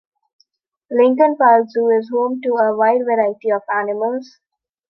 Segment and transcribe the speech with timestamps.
[0.89, 4.39] Lincoln Park Zoo is home to a wide variety of animals.